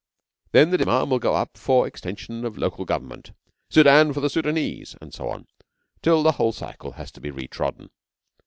Then 0.51 0.71
the 0.71 0.79
demand 0.79 1.11
will 1.11 1.19
go 1.19 1.35
up 1.35 1.55
for 1.55 1.85
'extension 1.85 2.43
of 2.43 2.57
local 2.57 2.85
government,' 2.85 3.33
'Soudan 3.69 4.13
for 4.13 4.19
the 4.19 4.31
Soudanese,' 4.31 4.95
and 4.99 5.13
so 5.13 5.29
on 5.29 5.45
till 6.01 6.23
the 6.23 6.31
whole 6.31 6.53
cycle 6.53 6.93
has 6.93 7.11
to 7.11 7.21
be 7.21 7.29
retrodden. 7.29 7.91